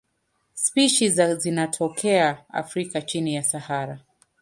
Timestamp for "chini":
3.01-3.35